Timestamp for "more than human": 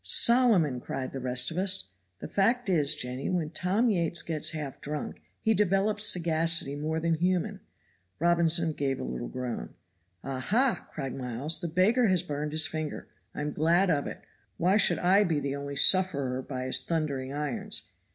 6.75-7.59